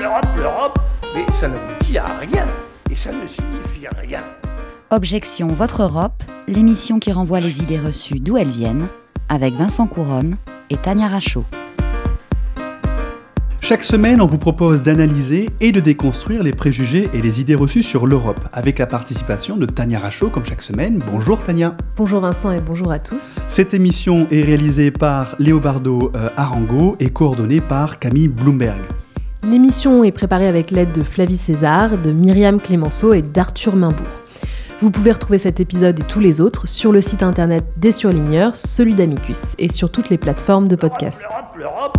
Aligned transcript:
l'Europe, 0.00 0.26
l'Europe, 0.34 0.78
mais 1.14 1.26
ça 1.38 1.46
n'aboutit 1.46 1.98
à 1.98 2.06
rien 2.18 2.46
et 2.90 2.96
ça 2.96 3.10
ne 3.10 3.26
signifie 3.26 3.86
rien. 4.00 4.22
Objection 4.90 5.48
Votre 5.48 5.82
Europe, 5.82 6.22
l'émission 6.48 6.98
qui 6.98 7.12
renvoie 7.12 7.40
les 7.40 7.62
idées 7.62 7.78
reçues 7.78 8.18
d'où 8.18 8.38
elles 8.38 8.48
viennent, 8.48 8.88
avec 9.28 9.54
Vincent 9.54 9.86
Couronne 9.86 10.36
et 10.70 10.78
Tania 10.78 11.06
Rachaud. 11.06 11.44
Chaque 13.60 13.82
semaine, 13.82 14.22
on 14.22 14.26
vous 14.26 14.38
propose 14.38 14.82
d'analyser 14.82 15.50
et 15.60 15.70
de 15.70 15.80
déconstruire 15.80 16.42
les 16.42 16.52
préjugés 16.52 17.10
et 17.12 17.20
les 17.20 17.42
idées 17.42 17.54
reçues 17.54 17.82
sur 17.82 18.06
l'Europe, 18.06 18.40
avec 18.54 18.78
la 18.78 18.86
participation 18.86 19.58
de 19.58 19.66
Tania 19.66 19.98
Rachaud, 19.98 20.30
comme 20.30 20.46
chaque 20.46 20.62
semaine. 20.62 21.04
Bonjour 21.06 21.42
Tania. 21.42 21.76
Bonjour 21.96 22.20
Vincent 22.22 22.52
et 22.52 22.62
bonjour 22.62 22.90
à 22.90 22.98
tous. 22.98 23.36
Cette 23.48 23.74
émission 23.74 24.26
est 24.30 24.42
réalisée 24.42 24.90
par 24.90 25.36
Léobardo 25.38 26.10
euh, 26.16 26.30
Arango 26.38 26.96
et 27.00 27.10
coordonnée 27.10 27.60
par 27.60 27.98
Camille 27.98 28.28
Bloomberg. 28.28 28.80
L'émission 29.42 30.04
est 30.04 30.12
préparée 30.12 30.46
avec 30.46 30.70
l'aide 30.70 30.92
de 30.92 31.02
Flavie 31.02 31.36
César, 31.36 31.96
de 31.96 32.12
Myriam 32.12 32.60
Clémenceau 32.60 33.14
et 33.14 33.22
d'Arthur 33.22 33.74
Mainbourg. 33.74 34.06
Vous 34.80 34.90
pouvez 34.90 35.12
retrouver 35.12 35.38
cet 35.38 35.60
épisode 35.60 35.98
et 35.98 36.02
tous 36.02 36.20
les 36.20 36.40
autres 36.40 36.68
sur 36.68 36.92
le 36.92 37.00
site 37.00 37.22
internet 37.22 37.64
des 37.76 37.92
surligneurs, 37.92 38.56
celui 38.56 38.94
d'Amicus, 38.94 39.54
et 39.58 39.70
sur 39.70 39.90
toutes 39.90 40.10
les 40.10 40.18
plateformes 40.18 40.68
de 40.68 40.76
podcast. 40.76 41.24
L'Europe, 41.56 41.56
l'Europe, 41.58 41.98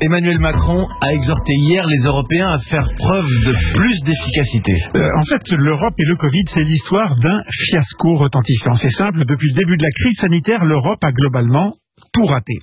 Emmanuel 0.00 0.38
Macron 0.38 0.86
a 1.00 1.12
exhorté 1.12 1.54
hier 1.54 1.86
les 1.86 2.00
Européens 2.00 2.48
à 2.48 2.58
faire 2.58 2.88
preuve 2.96 3.26
de 3.44 3.74
plus 3.74 4.00
d'efficacité. 4.02 4.82
Euh, 4.94 5.10
en 5.16 5.24
fait, 5.24 5.50
l'Europe 5.52 5.94
et 5.98 6.04
le 6.04 6.16
Covid, 6.16 6.44
c'est 6.48 6.64
l'histoire 6.64 7.16
d'un 7.16 7.42
fiasco 7.50 8.14
retentissant. 8.14 8.76
C'est 8.76 8.90
simple, 8.90 9.24
depuis 9.24 9.48
le 9.48 9.54
début 9.54 9.76
de 9.76 9.82
la 9.82 9.90
crise 9.90 10.18
sanitaire, 10.18 10.64
l'Europe 10.64 11.02
a 11.02 11.12
globalement 11.12 11.74
tout 12.12 12.26
raté. 12.26 12.60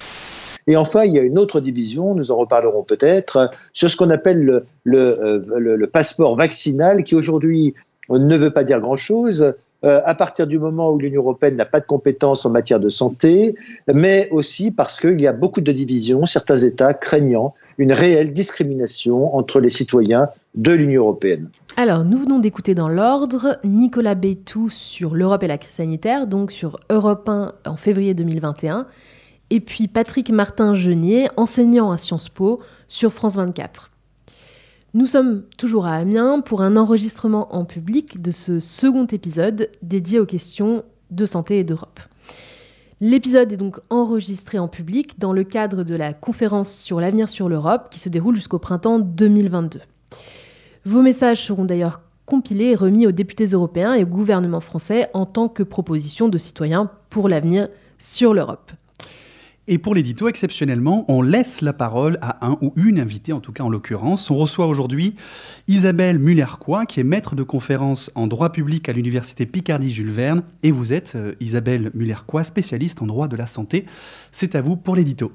Et 0.67 0.75
enfin, 0.77 1.03
il 1.03 1.13
y 1.13 1.19
a 1.19 1.21
une 1.21 1.37
autre 1.37 1.59
division, 1.59 2.15
nous 2.15 2.31
en 2.31 2.37
reparlerons 2.37 2.83
peut-être, 2.83 3.49
sur 3.73 3.89
ce 3.89 3.97
qu'on 3.97 4.09
appelle 4.09 4.63
le, 4.83 4.95
euh, 4.95 5.87
passeport 5.91 6.35
vaccinal, 6.35 7.03
qui 7.03 7.15
aujourd'hui 7.15 7.73
ne 8.09 8.37
veut 8.37 8.51
pas 8.51 8.63
dire 8.63 8.79
grand-chose. 8.79 9.53
euh, 9.85 9.99
à 10.05 10.15
partir 10.15 10.47
du 10.47 10.59
moment 10.59 10.91
où 10.91 10.97
l'Union 10.97 11.21
européenne 11.21 11.57
n'a 11.57 11.65
pas 11.65 11.81
de 11.81 11.85
compétences 11.85 12.45
en 12.45 12.49
matière 12.49 12.79
de 12.79 12.87
santé, 12.87 13.55
mais 13.93 14.29
aussi 14.31 14.71
parce 14.71 14.99
qu'il 14.99 15.19
y 15.19 15.27
a 15.27 15.33
beaucoup 15.33 15.59
de 15.59 15.71
divisions, 15.73 16.25
certains 16.25 16.55
États 16.55 16.93
craignant 16.93 17.53
une 17.77 17.91
réelle 17.91 18.31
discrimination 18.31 19.35
entre 19.35 19.59
les 19.59 19.69
citoyens 19.69 20.29
de 20.55 20.71
l'Union 20.71 21.01
européenne. 21.03 21.49
Alors, 21.75 22.05
nous 22.05 22.19
venons 22.19 22.39
d'écouter 22.39 22.75
dans 22.75 22.87
l'ordre 22.87 23.57
Nicolas 23.63 24.15
Bétou 24.15 24.69
sur 24.69 25.15
l'Europe 25.15 25.43
et 25.43 25.47
la 25.47 25.57
crise 25.57 25.73
sanitaire, 25.73 26.27
donc 26.27 26.51
sur 26.51 26.79
Europe 26.89 27.27
1 27.27 27.53
en 27.65 27.75
février 27.75 28.13
2021, 28.13 28.85
et 29.53 29.59
puis 29.59 29.87
Patrick 29.87 30.31
Martin-Genier, 30.31 31.27
enseignant 31.37 31.91
à 31.91 31.99
Sciences 31.99 32.27
Po, 32.27 32.59
sur 32.87 33.13
France 33.13 33.35
24. 33.35 33.91
Nous 34.95 35.05
sommes 35.05 35.43
toujours 35.59 35.85
à 35.85 35.93
Amiens 35.93 36.41
pour 36.41 36.63
un 36.63 36.75
enregistrement 36.75 37.55
en 37.55 37.63
public 37.63 38.19
de 38.19 38.31
ce 38.31 38.59
second 38.59 39.05
épisode 39.05 39.69
dédié 39.83 40.19
aux 40.19 40.25
questions 40.25 40.83
de 41.11 41.25
santé 41.27 41.59
et 41.59 41.63
d'Europe. 41.63 41.99
L'épisode 42.99 43.53
est 43.53 43.57
donc 43.57 43.79
enregistré 43.91 44.57
en 44.57 44.67
public 44.67 45.19
dans 45.19 45.33
le 45.33 45.43
cadre 45.43 45.83
de 45.83 45.93
la 45.93 46.13
conférence 46.13 46.75
sur 46.75 46.99
l'avenir 46.99 47.29
sur 47.29 47.47
l'Europe 47.47 47.89
qui 47.91 47.99
se 47.99 48.09
déroule 48.09 48.35
jusqu'au 48.35 48.57
printemps 48.57 48.97
2022. 48.97 49.81
Vos 50.85 51.03
messages 51.03 51.45
seront 51.45 51.65
d'ailleurs 51.65 52.01
compilés 52.25 52.71
et 52.71 52.75
remis 52.75 53.05
aux 53.05 53.11
députés 53.11 53.45
européens 53.45 53.93
et 53.93 54.01
au 54.01 54.07
gouvernement 54.07 54.61
français 54.61 55.11
en 55.13 55.27
tant 55.27 55.47
que 55.47 55.61
proposition 55.61 56.27
de 56.27 56.39
citoyens 56.39 56.89
pour 57.11 57.29
l'avenir 57.29 57.67
sur 57.99 58.33
l'Europe. 58.33 58.71
Et 59.69 59.77
pour 59.77 59.95
l'édito, 59.95 60.27
exceptionnellement, 60.27 61.05
on 61.07 61.21
laisse 61.21 61.61
la 61.61 61.71
parole 61.71 62.17
à 62.21 62.45
un 62.45 62.57
ou 62.59 62.73
une 62.75 62.99
invitée, 62.99 63.31
en 63.31 63.39
tout 63.39 63.53
cas 63.53 63.63
en 63.63 63.69
l'occurrence. 63.69 64.29
On 64.29 64.35
reçoit 64.35 64.67
aujourd'hui 64.67 65.15
Isabelle 65.69 66.19
Muller-Coy, 66.19 66.85
qui 66.85 66.99
est 66.99 67.05
maître 67.05 67.33
de 67.35 67.43
conférence 67.43 68.11
en 68.15 68.27
droit 68.27 68.51
public 68.51 68.89
à 68.89 68.93
l'université 68.93 69.45
Picardie-Jules 69.45 70.11
Verne. 70.11 70.43
Et 70.63 70.71
vous 70.71 70.91
êtes, 70.91 71.13
euh, 71.15 71.35
Isabelle 71.39 71.91
Muller-Coy, 71.93 72.43
spécialiste 72.43 73.01
en 73.01 73.05
droit 73.05 73.29
de 73.29 73.37
la 73.37 73.47
santé. 73.47 73.85
C'est 74.33 74.55
à 74.55 74.61
vous 74.61 74.75
pour 74.75 74.97
l'édito. 74.97 75.31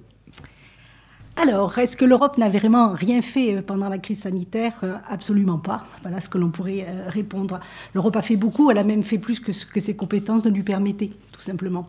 Alors, 1.41 1.79
est-ce 1.79 1.97
que 1.97 2.05
l'Europe 2.05 2.37
n'a 2.37 2.49
vraiment 2.49 2.95
rien 2.95 3.23
fait 3.23 3.55
euh, 3.55 3.63
pendant 3.63 3.89
la 3.89 3.99
crise 3.99 4.23
sanitaire? 4.23 4.73
Euh, 4.83 4.95
Absolument 5.09 5.59
pas. 5.59 5.87
Voilà 6.03 6.21
ce 6.21 6.29
que 6.29 6.37
l'on 6.37 6.51
pourrait 6.51 6.85
euh, 6.89 7.05
répondre. 7.07 7.61
L'Europe 7.95 8.17
a 8.17 8.23
fait 8.23 8.35
beaucoup, 8.35 8.73
elle 8.73 8.79
a 8.79 8.83
même 8.83 9.05
fait 9.05 9.19
plus 9.19 9.39
que 9.39 9.53
ce 9.53 9.65
que 9.65 9.79
ses 9.79 9.95
compétences 9.95 10.45
ne 10.45 10.51
lui 10.51 10.65
permettaient, 10.65 11.11
tout 11.39 11.45
simplement. 11.45 11.87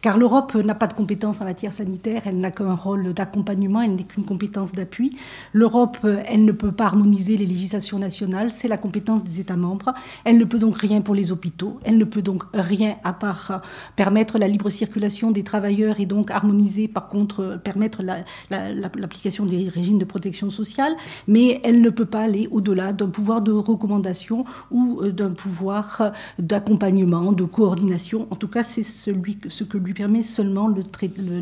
Car 0.00 0.16
l'Europe 0.16 0.54
n'a 0.54 0.76
pas 0.76 0.86
de 0.86 0.94
compétences 0.94 1.40
en 1.40 1.44
matière 1.44 1.72
sanitaire, 1.72 2.22
elle 2.26 2.38
n'a 2.38 2.52
qu'un 2.52 2.74
rôle 2.74 3.12
d'accompagnement, 3.12 3.82
elle 3.82 3.96
n'est 3.96 4.04
qu'une 4.04 4.24
compétence 4.24 4.70
d'appui. 4.72 5.16
L'Europe, 5.52 5.98
elle 6.26 6.44
ne 6.44 6.52
peut 6.52 6.70
pas 6.70 6.84
harmoniser 6.86 7.36
les 7.36 7.46
législations 7.46 7.98
nationales, 7.98 8.52
c'est 8.52 8.68
la 8.68 8.76
compétence 8.76 9.24
des 9.24 9.40
États 9.40 9.56
membres. 9.56 9.92
Elle 10.24 10.38
ne 10.38 10.44
peut 10.44 10.60
donc 10.60 10.76
rien 10.76 11.00
pour 11.00 11.16
les 11.16 11.32
hôpitaux, 11.32 11.80
elle 11.82 11.98
ne 11.98 12.04
peut 12.04 12.22
donc 12.22 12.44
rien 12.54 12.94
à 13.02 13.12
part 13.12 13.62
permettre 13.96 14.38
la 14.38 14.46
libre 14.46 14.70
circulation 14.70 15.32
des 15.32 15.42
travailleurs 15.42 15.98
et 15.98 16.06
donc 16.06 16.30
harmoniser, 16.30 16.86
par 16.86 17.08
contre, 17.08 17.60
permettre 17.64 18.02
la- 18.04 18.24
la- 18.50 18.72
la- 18.72 18.90
l'application 18.94 19.46
des 19.46 19.68
régimes 19.68 19.98
de 19.98 20.04
protection 20.04 20.48
sociale, 20.48 20.94
mais 21.26 21.60
elle 21.64 21.80
ne 21.80 21.90
peut 21.90 22.06
pas 22.06 22.22
aller 22.22 22.46
au-delà 22.52 22.92
d'un 22.92 23.08
pouvoir 23.08 23.42
de 23.42 23.50
recommandation 23.52 24.44
ou 24.70 25.00
euh, 25.02 25.10
d'un 25.10 25.32
pouvoir 25.32 26.00
euh, 26.00 26.10
d'accompagnement, 26.38 27.32
de 27.32 27.44
coordination. 27.44 28.26
En 28.30 28.36
tout 28.36 28.48
cas, 28.48 28.62
c'est 28.62 28.82
ce 28.92 29.64
que 29.64 29.78
lui 29.78 29.94
permet 29.94 30.22
seulement 30.22 30.72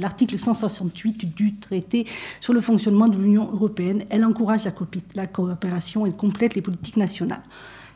l'article 0.00 0.38
168 0.38 1.34
du 1.34 1.56
traité 1.56 2.06
sur 2.40 2.52
le 2.52 2.60
fonctionnement 2.60 3.08
de 3.08 3.18
l'Union 3.18 3.50
européenne. 3.52 4.04
Elle 4.10 4.24
encourage 4.24 4.64
la, 4.64 4.72
la 5.14 5.26
coopération 5.26 6.06
et 6.06 6.12
complète 6.12 6.54
les 6.54 6.62
politiques 6.62 6.96
nationales. 6.96 7.42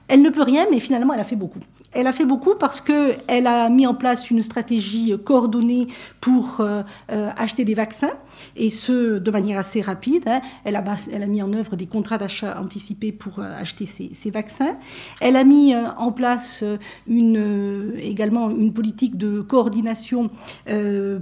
Elle 0.09 0.23
ne 0.23 0.31
peut 0.31 0.43
rien, 0.43 0.67
mais 0.71 0.81
finalement, 0.81 1.15
elle 1.15 1.21
a 1.21 1.25
fait 1.25 1.37
beaucoup. 1.37 1.61
Elle 1.95 2.09
a 2.09 2.13
fait 2.13 2.25
beaucoup 2.25 2.55
parce 2.57 2.81
qu'elle 2.81 3.47
a 3.47 3.69
mis 3.69 3.87
en 3.87 3.95
place 3.95 4.31
une 4.31 4.43
stratégie 4.43 5.15
coordonnée 5.25 5.89
pour 6.21 6.57
euh, 6.61 6.83
euh, 7.13 7.31
acheter 7.37 7.65
des 7.65 7.75
vaccins, 7.75 8.13
et 8.57 8.71
ce, 8.71 9.19
de 9.19 9.31
manière 9.31 9.59
assez 9.59 9.81
rapide. 9.81 10.25
hein. 10.27 10.41
Elle, 10.65 10.77
a, 10.77 11.27
mis 11.27 11.43
en 11.43 11.53
œuvre 11.53 11.77
des 11.77 11.87
contrats 11.87 12.19
d'achat 12.19 12.59
anticipés 12.61 13.13
pour 13.13 13.39
euh, 13.39 13.61
acheter 13.61 13.87
ces, 13.87 14.31
vaccins. 14.31 14.77
Elle 15.21 15.37
a 15.37 15.45
mis 15.45 15.75
en 15.77 16.11
place 16.11 16.65
également 17.07 18.51
une 18.51 18.73
politique 18.73 19.17
de 19.17 19.43
coordination 19.43 20.31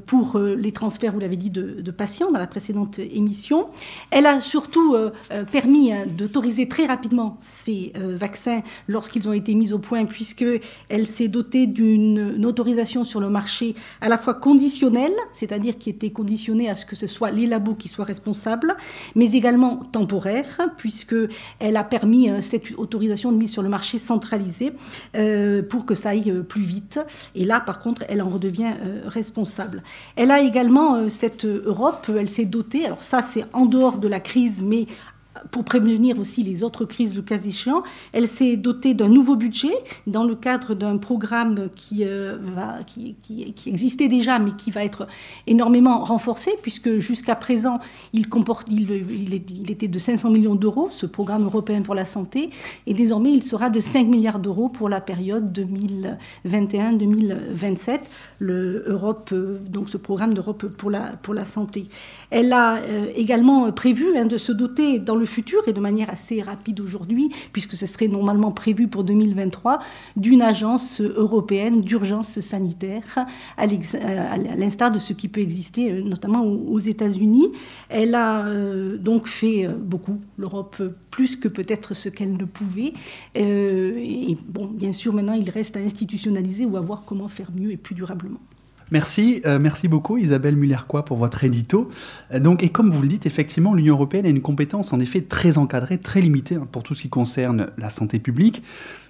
pour 0.07 0.39
les 0.39 0.73
transferts, 0.73 1.13
vous 1.13 1.19
l'avez 1.19 1.37
dit, 1.37 1.51
de, 1.51 1.91
patients 1.91 2.31
dans 2.31 2.39
la 2.39 2.47
précédente 2.47 2.99
émission. 3.01 3.67
Elle 4.11 4.27
a 4.27 4.41
surtout 4.41 4.97
permis 5.51 5.93
hein, 5.93 6.07
d'autoriser 6.07 6.69
très 6.69 6.87
rapidement 6.87 7.39
ces 7.43 7.93
vaccins 7.97 8.63
lorsqu'ils 8.89 9.29
ont 9.29 9.33
été 9.33 9.55
mis 9.55 9.73
au 9.73 9.79
point, 9.79 10.07
puisque 10.07 10.45
elle 10.89 11.07
s'est 11.07 11.29
dotée 11.29 11.67
d'une 11.67 12.33
une 12.37 12.47
autorisation 12.47 13.05
sur 13.05 13.21
le 13.21 13.29
marché 13.29 13.75
à 14.01 14.09
la 14.09 14.19
fois 14.19 14.35
conditionnelle, 14.35 15.15
c'est-à-dire 15.31 15.79
qui 15.79 15.91
était 15.91 16.11
conditionnée 16.11 16.69
à 16.69 16.75
ce 16.75 16.87
que 16.87 16.97
ce 16.97 17.07
soit 17.07 17.31
les 17.31 17.47
labos 17.47 17.75
qui 17.75 17.89
soient 17.89 18.05
responsables, 18.05 18.77
mais 19.15 19.33
également 19.33 19.77
temporaire, 19.77 20.59
puisque 20.77 21.17
elle 21.59 21.77
a 21.77 21.85
permis 21.85 22.31
euh, 22.31 22.41
cette 22.41 22.73
autorisation 22.77 23.33
de 23.33 23.37
mise 23.37 23.53
sur 23.53 23.63
le 23.63 23.69
marché 23.69 23.99
centralisée 23.99 24.73
euh, 25.17 25.63
pour 25.63 25.87
que 25.87 25.95
ça 25.95 26.11
aille 26.11 26.31
euh, 26.31 26.43
plus 26.43 26.63
vite. 26.63 27.01
Et 27.35 27.45
là, 27.45 27.61
par 27.61 27.81
contre, 27.81 28.05
elle 28.09 28.23
en 28.23 28.29
redevient 28.29 28.73
responsable. 29.07 29.83
Elle 30.17 30.31
a 30.31 30.41
également 30.41 31.09
cette 31.09 31.45
Europe, 31.45 32.11
elle 32.17 32.29
s'est 32.29 32.45
dotée. 32.45 32.87
Alors 32.87 33.03
ça, 33.03 33.23
c'est 33.23 33.45
en 33.53 33.67
dehors 33.67 33.99
de 33.99 34.09
la 34.09 34.21
crise, 34.21 34.63
mais 34.63 34.87
pour 35.51 35.65
prévenir 35.65 36.19
aussi 36.19 36.43
les 36.43 36.63
autres 36.63 36.85
crises 36.85 37.15
le 37.15 37.23
cas 37.23 37.39
échéant, 37.39 37.83
elle 38.13 38.29
s'est 38.29 38.57
dotée 38.57 38.93
d'un 38.95 39.09
nouveau 39.09 39.37
budget 39.37 39.73
dans 40.07 40.25
le 40.25 40.35
cadre 40.35 40.75
d'un 40.75 40.99
programme 40.99 41.69
qui, 41.75 42.05
euh, 42.05 42.37
qui, 42.87 43.17
existait 43.67 44.09
déjà 44.09 44.39
mais 44.39 44.53
qui 44.53 44.71
va 44.71 44.85
être 44.85 45.07
énormément 45.47 46.05
renforcé 46.05 46.51
puisque 46.61 46.99
jusqu'à 46.99 47.35
présent 47.35 47.81
il, 48.13 48.29
comporte, 48.29 48.69
il, 48.71 48.93
était 49.71 49.89
de 49.89 49.99
500 49.99 50.31
millions 50.31 50.55
d'euros, 50.55 50.89
ce 50.91 51.07
programme 51.07 51.45
européen 51.45 51.81
pour 51.83 51.95
la 51.95 52.05
santé, 52.05 52.51
et 52.87 52.93
désormais 52.95 53.33
il 53.33 53.43
sera 53.43 53.71
de 53.71 53.81
5 53.81 54.07
milliards 54.07 54.39
d'euros 54.39 54.69
pour 54.69 54.89
la 54.89 55.01
période 55.01 55.59
2021-2027, 56.45 58.01
le 58.39 58.85
Europe, 58.87 59.33
donc 59.69 59.89
ce 59.89 59.97
programme 59.97 60.35
d'Europe 60.35 60.67
pour 60.67 60.91
la, 60.91 61.15
pour 61.23 61.33
la 61.35 61.45
santé. 61.45 61.87
Elle 62.31 62.53
a 62.53 62.77
euh, 62.77 63.07
également 63.15 63.71
prévu 63.73 64.17
hein, 64.17 64.27
de 64.27 64.37
se 64.37 64.53
doter 64.53 64.99
dans 64.99 65.17
le 65.17 65.22
futur 65.27 65.67
et 65.67 65.73
de 65.73 65.81
manière 65.81 66.11
assez 66.11 66.43
rapide 66.43 66.81
aujourd'hui, 66.81 67.31
puisque 67.53 67.75
ce 67.75 67.87
serait 67.87 68.09
normalement 68.09 68.53
prévu 68.53 68.89
pour 68.89 69.05
2023, 69.05 69.81
d'une 70.17 70.43
agence 70.43 71.01
européenne 71.01 71.81
d'urgence 71.81 72.41
sanitaire, 72.41 73.27
à 73.57 73.67
l'instar 73.67 74.91
de 74.91 74.99
ce 74.99 75.13
qui 75.13 75.29
peut 75.29 75.41
exister 75.41 75.91
euh, 75.91 76.03
notamment 76.03 76.45
aux 76.45 76.79
États-Unis. 76.79 77.49
Elle 77.89 78.15
a 78.15 78.47
euh, 78.47 78.97
donc 78.97 79.27
fait 79.27 79.69
beaucoup, 79.69 80.21
l'Europe, 80.37 80.83
plus 81.11 81.37
que 81.37 81.49
peut-être 81.49 81.95
ce 81.95 82.09
qu'elle 82.09 82.37
ne 82.37 82.45
pouvait. 82.45 82.93
Euh, 83.37 83.95
et 83.99 84.37
bon, 84.49 84.67
bien 84.67 84.93
sûr, 84.93 85.15
maintenant, 85.15 85.35
il 85.35 85.49
reste 85.51 85.77
à 85.77 85.81
institutionnaliser 85.81 86.65
ou 86.65 86.77
à 86.77 86.81
voir 86.81 87.05
comment 87.07 87.29
faire 87.29 87.51
mieux 87.55 87.71
et 87.71 87.77
plus 87.77 87.95
durablement. 87.95 88.41
Merci, 88.93 89.41
euh, 89.47 89.59
merci 89.59 89.89
beaucoup 89.89 90.19
Isabelle 90.19 90.55
Muller-Quoi 90.55 91.07
pour 91.07 91.17
votre 91.17 91.45
édito. 91.45 91.89
Euh, 92.31 92.39
donc, 92.39 92.63
et 92.63 92.69
comme 92.69 92.91
vous 92.91 93.01
le 93.01 93.09
dites, 93.09 93.25
effectivement, 93.25 93.73
l'Union 93.73 93.95
européenne 93.95 94.27
a 94.27 94.29
une 94.29 94.43
compétence 94.43 94.93
en 94.93 95.01
effet 95.01 95.23
très 95.23 95.57
encadrée, 95.57 95.97
très 95.97 96.21
limitée 96.21 96.57
hein, 96.57 96.69
pour 96.71 96.83
tout 96.83 96.95
ce 96.95 97.01
qui 97.01 97.09
concerne 97.09 97.71
la 97.79 97.89
santé 97.89 98.19
publique. 98.19 98.63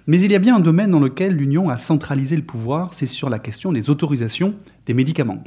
Mais 0.07 0.21
il 0.21 0.31
y 0.31 0.35
a 0.35 0.39
bien 0.39 0.55
un 0.55 0.61
domaine 0.61 0.89
dans 0.89 1.01
lequel 1.01 1.33
l'Union 1.33 1.67
a 1.67 1.77
centralisé 1.77 2.37
le 2.37 2.43
pouvoir, 2.43 2.93
c'est 2.93 3.07
sur 3.07 3.29
la 3.29 3.39
question 3.39 3.73
des 3.73 3.89
autorisations 3.89 4.53
des 4.85 4.93
médicaments. 4.93 5.43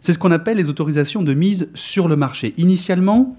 C'est 0.00 0.14
ce 0.14 0.18
qu'on 0.18 0.32
appelle 0.32 0.56
les 0.56 0.70
autorisations 0.70 1.22
de 1.22 1.34
mise 1.34 1.68
sur 1.74 2.08
le 2.08 2.16
marché. 2.16 2.54
Initialement, 2.56 3.36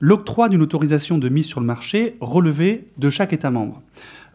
l'octroi 0.00 0.48
d'une 0.48 0.62
autorisation 0.62 1.18
de 1.18 1.28
mise 1.28 1.44
sur 1.44 1.60
le 1.60 1.66
marché 1.66 2.16
relevait 2.22 2.86
de 2.96 3.10
chaque 3.10 3.34
État 3.34 3.50
membre. 3.50 3.82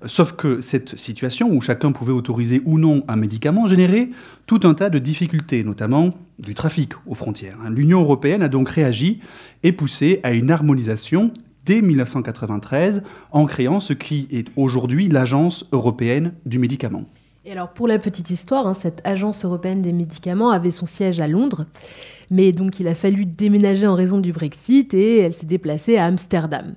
Sauf 0.06 0.32
que 0.34 0.62
cette 0.62 0.98
situation 0.98 1.52
où 1.52 1.60
chacun 1.60 1.92
pouvait 1.92 2.14
autoriser 2.14 2.62
ou 2.66 2.80
non 2.80 3.04
un 3.08 3.18
médicament 3.18 3.68
générait 3.68 4.10
tout 4.46 4.62
un 4.64 4.74
tas 4.74 4.90
de 4.90 5.00
difficultés, 5.00 5.64
notamment 5.64 6.12
du 6.40 6.56
trafic 6.56 6.94
aux 7.06 7.16
frontières. 7.16 7.58
L'Union 7.70 8.00
européenne 8.02 8.42
a 8.42 8.48
donc 8.48 8.70
réagi 8.70 9.20
et 9.64 9.74
poussé 9.74 10.22
à 10.24 10.32
une 10.32 10.52
harmonisation 10.52 11.32
dès 11.66 11.82
1993 11.82 13.04
en 13.32 13.46
créant 13.46 13.80
ce 13.80 13.94
qui 13.94 14.28
est 14.32 14.48
aujourd'hui 14.56 15.10
l'Agence 15.10 15.66
européenne 15.72 16.34
du 16.46 16.60
médicament. 16.60 17.04
Et 17.46 17.52
alors 17.52 17.70
pour 17.70 17.88
la 17.88 18.00
petite 18.00 18.30
histoire, 18.30 18.68
hein, 18.68 18.74
cette 18.74 19.02
Agence 19.04 19.44
européenne 19.44 19.82
des 19.82 19.94
médicaments 19.94 20.52
avait 20.52 20.72
son 20.72 20.86
siège 20.86 21.20
à 21.20 21.28
Londres, 21.28 21.66
mais 22.32 22.52
donc 22.52 22.80
il 22.80 22.88
a 22.88 22.96
fallu 22.96 23.26
déménager 23.26 23.88
en 23.88 23.96
raison 23.96 24.20
du 24.20 24.32
Brexit 24.32 24.94
et 24.94 25.20
elle 25.20 25.34
s'est 25.34 25.46
déplacée 25.46 25.98
à 25.98 26.06
Amsterdam. 26.06 26.76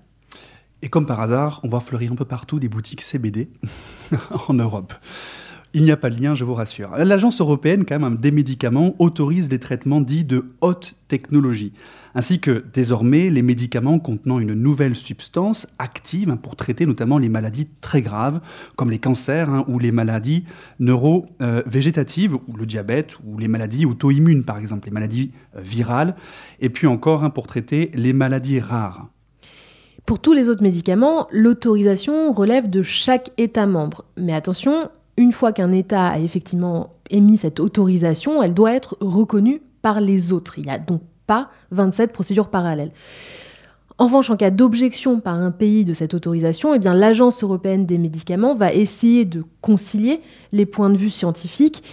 Et 0.83 0.89
comme 0.89 1.07
par 1.07 1.21
hasard, 1.21 1.61
on 1.63 1.69
voit 1.69 1.81
fleurir 1.81 2.13
un 2.13 2.17
peu 2.17 2.25
partout 2.25 2.59
des 2.59 2.69
boutiques 2.69 3.03
CBD 3.03 3.49
en 4.49 4.55
Europe. 4.55 4.95
Il 5.75 5.85
n'y 5.85 5.91
a 5.91 5.97
pas 5.97 6.11
de 6.11 6.21
lien, 6.21 6.35
je 6.35 6.45
vous 6.45 6.53
rassure. 6.53 6.91
L'Agence 6.99 7.41
européenne, 7.41 7.87
quand 7.87 7.99
même, 7.99 8.17
des 8.19 8.31
médicaments 8.31 8.95
autorise 8.99 9.51
les 9.51 9.59
traitements 9.59 10.03
dits 10.03 10.25
de 10.25 10.53
haute 10.61 10.95
technologie, 11.09 11.73
ainsi 12.15 12.41
que 12.41 12.63
désormais 12.75 13.31
les 13.31 13.41
médicaments 13.41 13.99
contenant 13.99 14.39
une 14.39 14.53
nouvelle 14.53 14.95
substance 14.95 15.67
active 15.79 16.29
hein, 16.29 16.37
pour 16.37 16.57
traiter 16.57 16.85
notamment 16.85 17.17
les 17.17 17.31
maladies 17.31 17.69
très 17.81 18.03
graves, 18.03 18.43
comme 18.77 18.91
les 18.91 18.99
cancers 18.99 19.49
hein, 19.49 19.65
ou 19.67 19.79
les 19.79 19.93
maladies 19.93 20.45
neuro-végétatives, 20.79 22.35
ou 22.35 22.57
le 22.59 22.67
diabète, 22.67 23.17
ou 23.25 23.39
les 23.39 23.49
maladies 23.49 23.87
auto-immunes, 23.87 24.45
par 24.45 24.59
exemple, 24.59 24.89
les 24.89 24.93
maladies 24.93 25.31
euh, 25.57 25.63
virales, 25.63 26.17
et 26.61 26.69
puis 26.69 26.87
encore 26.87 27.25
hein, 27.25 27.31
pour 27.31 27.47
traiter 27.47 27.91
les 27.95 28.13
maladies 28.13 28.61
rares. 28.61 29.09
Pour 30.07 30.19
tous 30.19 30.33
les 30.33 30.49
autres 30.49 30.63
médicaments, 30.63 31.29
l'autorisation 31.31 32.33
relève 32.33 32.69
de 32.69 32.83
chaque 32.83 33.31
État 33.39 33.67
membre. 33.67 34.05
Mais 34.17 34.35
attention, 34.35 34.91
une 35.17 35.33
fois 35.33 35.53
qu'un 35.53 35.71
État 35.73 36.09
a 36.09 36.19
effectivement 36.19 36.95
émis 37.11 37.37
cette 37.37 37.61
autorisation, 37.61 38.43
elle 38.43 38.55
doit 38.55 38.75
être 38.75 38.97
reconnue 39.01 39.63
par 39.81 40.01
les 40.01 40.33
autres. 40.33 40.59
Il 40.59 40.65
n'y 40.65 40.71
a 40.71 40.79
donc 40.79 41.03
pas 41.27 41.51
27 41.71 42.13
procédures 42.13 42.49
parallèles. 42.49 42.91
En 43.99 44.07
revanche, 44.07 44.31
en 44.31 44.37
cas 44.37 44.51
d'objection 44.51 45.21
par 45.21 45.35
un 45.35 45.53
pays 45.53 45.85
de 45.85 45.93
cette 45.93 46.15
autorisation, 46.15 46.75
eh 46.75 46.79
l'Agence 46.81 47.45
européenne 47.45 47.87
des 47.87 47.99
médicaments 47.99 48.55
va 48.55 48.73
essayer 48.73 49.25
de 49.25 49.45
concilier 49.61 50.21
les 50.51 50.67
points 50.67 50.91
de 50.91 50.97
vue 50.97 51.11
scientifiques 51.11 51.85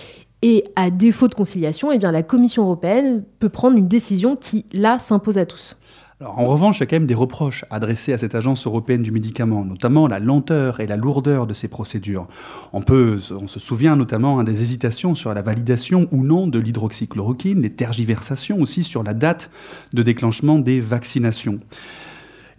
et 0.42 0.64
à 0.76 0.90
défaut 0.90 1.28
de 1.28 1.36
conciliation, 1.36 1.92
eh 1.92 2.00
la 2.00 2.24
Commission 2.24 2.64
européenne 2.64 3.24
peut 3.40 3.50
prendre 3.50 3.78
une 3.78 3.88
décision 3.90 4.36
qui, 4.36 4.66
là, 4.74 4.98
s'impose 4.98 5.38
à 5.38 5.46
tous 5.46 5.76
en 6.22 6.46
revanche, 6.46 6.78
il 6.78 6.80
y 6.82 6.84
a 6.84 6.86
quand 6.86 6.98
même 6.98 7.08
des 7.08 7.14
reproches 7.14 7.64
adressés 7.70 8.12
à 8.12 8.18
cette 8.18 8.36
agence 8.36 8.68
européenne 8.68 9.02
du 9.02 9.12
médicament, 9.12 9.64
notamment 9.64 10.06
la 10.08 10.20
lenteur 10.20 10.82
et 10.82 10.88
la 10.88 10.98
lourdeur 10.98 11.48
de 11.48 11.54
ces 11.54 11.70
procédures. 11.70 12.28
On, 12.74 12.82
peut, 12.82 13.20
on 13.32 13.48
se 13.48 13.60
souvient 13.60 13.96
notamment 13.96 14.38
hein, 14.38 14.44
des 14.44 14.62
hésitations 14.62 15.16
sur 15.16 15.34
la 15.34 15.42
validation 15.42 16.10
ou 16.12 16.26
non 16.26 16.48
de 16.48 16.60
l'hydroxychloroquine, 16.60 17.62
les 17.62 17.72
tergiversations 17.72 18.60
aussi 18.60 18.84
sur 18.84 19.02
la 19.02 19.14
date 19.14 19.50
de 19.94 20.04
déclenchement 20.04 20.60
des 20.60 20.82
vaccinations. 20.82 21.60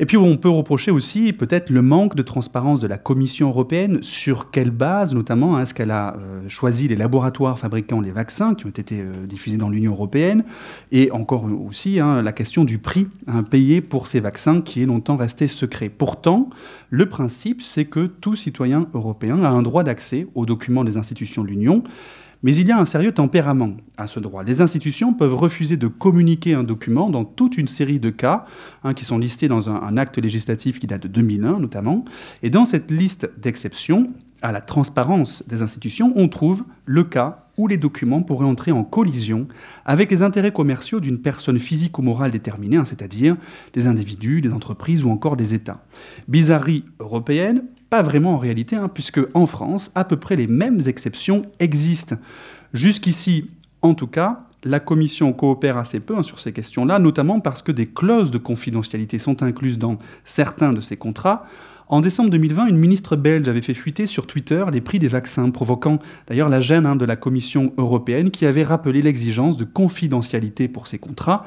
Et 0.00 0.06
puis 0.06 0.16
on 0.16 0.38
peut 0.38 0.48
reprocher 0.48 0.90
aussi 0.90 1.34
peut-être 1.34 1.68
le 1.68 1.82
manque 1.82 2.16
de 2.16 2.22
transparence 2.22 2.80
de 2.80 2.86
la 2.86 2.96
Commission 2.96 3.50
européenne 3.50 4.02
sur 4.02 4.50
quelle 4.50 4.70
base 4.70 5.12
notamment 5.12 5.56
hein, 5.56 5.62
est-ce 5.62 5.74
qu'elle 5.74 5.90
a 5.90 6.16
euh, 6.16 6.48
choisi 6.48 6.88
les 6.88 6.96
laboratoires 6.96 7.58
fabriquant 7.58 8.00
les 8.00 8.10
vaccins 8.10 8.54
qui 8.54 8.64
ont 8.64 8.70
été 8.70 9.02
euh, 9.02 9.26
diffusés 9.26 9.58
dans 9.58 9.68
l'Union 9.68 9.92
européenne 9.92 10.44
et 10.90 11.10
encore 11.10 11.44
aussi 11.44 12.00
hein, 12.00 12.22
la 12.22 12.32
question 12.32 12.64
du 12.64 12.78
prix 12.78 13.08
hein, 13.26 13.42
payé 13.42 13.82
pour 13.82 14.06
ces 14.06 14.20
vaccins 14.20 14.62
qui 14.62 14.82
est 14.82 14.86
longtemps 14.86 15.16
resté 15.16 15.48
secret. 15.48 15.90
Pourtant, 15.90 16.48
le 16.88 17.06
principe 17.06 17.60
c'est 17.60 17.84
que 17.84 18.06
tout 18.06 18.36
citoyen 18.36 18.86
européen 18.94 19.44
a 19.44 19.50
un 19.50 19.60
droit 19.60 19.84
d'accès 19.84 20.26
aux 20.34 20.46
documents 20.46 20.82
des 20.82 20.96
institutions 20.96 21.44
de 21.44 21.48
l'Union 21.48 21.84
mais 22.42 22.54
il 22.54 22.66
y 22.66 22.72
a 22.72 22.78
un 22.78 22.84
sérieux 22.84 23.12
tempérament 23.12 23.76
à 23.96 24.06
ce 24.06 24.20
droit. 24.20 24.42
Les 24.42 24.60
institutions 24.60 25.12
peuvent 25.12 25.34
refuser 25.34 25.76
de 25.76 25.86
communiquer 25.86 26.54
un 26.54 26.64
document 26.64 27.10
dans 27.10 27.24
toute 27.24 27.58
une 27.58 27.68
série 27.68 28.00
de 28.00 28.10
cas, 28.10 28.46
hein, 28.82 28.94
qui 28.94 29.04
sont 29.04 29.18
listés 29.18 29.48
dans 29.48 29.68
un, 29.68 29.96
acte 29.96 30.18
législatif 30.18 30.78
qui 30.78 30.86
date 30.86 31.02
de 31.02 31.08
2001 31.08 31.58
notamment. 31.58 32.04
Et 32.42 32.50
dans 32.50 32.64
cette 32.64 32.90
liste 32.90 33.30
d'exceptions 33.38 34.10
à 34.42 34.52
la 34.52 34.60
transparence 34.60 35.44
des 35.46 35.62
institutions, 35.62 36.12
on 36.16 36.28
trouve 36.28 36.64
le 36.84 37.04
cas 37.04 37.46
où 37.56 37.68
les 37.68 37.76
documents 37.76 38.22
pourraient 38.22 38.46
entrer 38.46 38.72
en 38.72 38.84
collision 38.84 39.46
avec 39.84 40.10
les 40.10 40.22
intérêts 40.22 40.52
commerciaux 40.52 41.00
d'une 41.00 41.18
personne 41.18 41.58
physique 41.58 41.98
ou 41.98 42.02
morale 42.02 42.30
déterminée, 42.30 42.76
hein, 42.76 42.84
c'est-à-dire 42.86 43.36
des 43.74 43.86
individus, 43.86 44.40
des 44.40 44.52
entreprises 44.52 45.04
ou 45.04 45.10
encore 45.10 45.36
des 45.36 45.52
États. 45.52 45.84
Bizarrerie 46.26 46.84
européenne, 47.00 47.64
pas 47.90 48.02
vraiment 48.02 48.34
en 48.34 48.38
réalité, 48.38 48.76
hein, 48.76 48.88
puisque 48.88 49.20
en 49.34 49.46
France, 49.46 49.90
à 49.94 50.04
peu 50.04 50.16
près 50.16 50.36
les 50.36 50.46
mêmes 50.46 50.80
exceptions 50.86 51.42
existent. 51.58 52.16
Jusqu'ici, 52.72 53.50
en 53.82 53.94
tout 53.94 54.06
cas, 54.06 54.46
la 54.64 54.80
Commission 54.80 55.32
coopère 55.32 55.76
assez 55.76 56.00
peu 56.00 56.16
hein, 56.16 56.22
sur 56.22 56.40
ces 56.40 56.52
questions-là, 56.52 56.98
notamment 56.98 57.40
parce 57.40 57.62
que 57.62 57.72
des 57.72 57.86
clauses 57.86 58.30
de 58.30 58.38
confidentialité 58.38 59.18
sont 59.18 59.42
incluses 59.42 59.78
dans 59.78 59.98
certains 60.24 60.72
de 60.72 60.80
ces 60.80 60.96
contrats, 60.96 61.44
en 61.90 62.00
décembre 62.00 62.30
2020, 62.30 62.66
une 62.66 62.76
ministre 62.76 63.16
belge 63.16 63.48
avait 63.48 63.62
fait 63.62 63.74
fuiter 63.74 64.06
sur 64.06 64.28
Twitter 64.28 64.64
les 64.72 64.80
prix 64.80 65.00
des 65.00 65.08
vaccins, 65.08 65.50
provoquant 65.50 65.98
d'ailleurs 66.28 66.48
la 66.48 66.60
gêne 66.60 66.86
hein, 66.86 66.94
de 66.94 67.04
la 67.04 67.16
Commission 67.16 67.72
européenne 67.78 68.30
qui 68.30 68.46
avait 68.46 68.62
rappelé 68.62 69.02
l'exigence 69.02 69.56
de 69.56 69.64
confidentialité 69.64 70.68
pour 70.68 70.86
ces 70.86 71.00
contrats. 71.00 71.44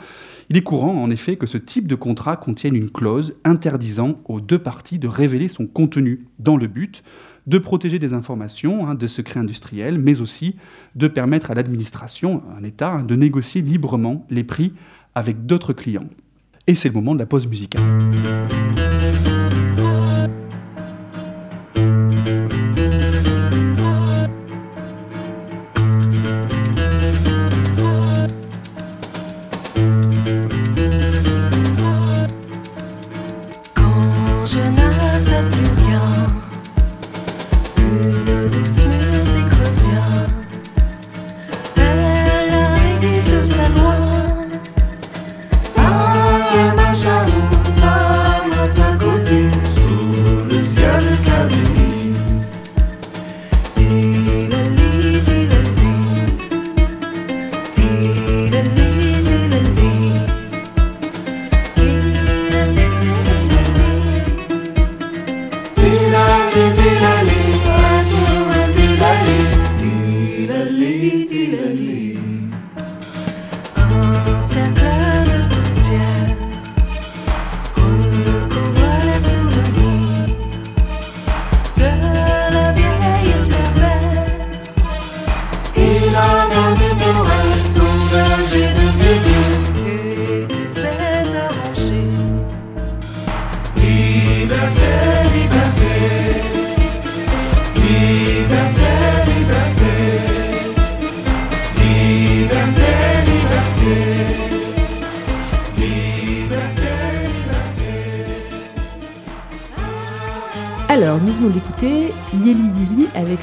Il 0.49 0.57
est 0.57 0.61
courant 0.61 1.01
en 1.01 1.09
effet 1.09 1.37
que 1.37 1.47
ce 1.47 1.57
type 1.57 1.87
de 1.87 1.95
contrat 1.95 2.35
contienne 2.35 2.75
une 2.75 2.89
clause 2.89 3.37
interdisant 3.45 4.19
aux 4.25 4.41
deux 4.41 4.59
parties 4.59 4.99
de 4.99 5.07
révéler 5.07 5.47
son 5.47 5.65
contenu 5.65 6.25
dans 6.39 6.57
le 6.57 6.67
but 6.67 7.03
de 7.47 7.57
protéger 7.57 7.97
des 7.97 8.11
informations 8.11 8.85
hein, 8.85 8.95
de 8.95 9.07
secrets 9.07 9.39
industriels, 9.39 9.97
mais 9.97 10.19
aussi 10.19 10.57
de 10.95 11.07
permettre 11.07 11.51
à 11.51 11.53
l'administration, 11.53 12.43
un 12.59 12.65
État, 12.65 12.91
hein, 12.91 13.03
de 13.03 13.15
négocier 13.15 13.61
librement 13.61 14.27
les 14.29 14.43
prix 14.43 14.73
avec 15.15 15.45
d'autres 15.45 15.71
clients. 15.71 16.09
Et 16.67 16.75
c'est 16.75 16.89
le 16.89 16.95
moment 16.95 17.13
de 17.13 17.19
la 17.19 17.27
pause 17.27 17.47
musicale. 17.47 17.81
Alors, 22.25 22.62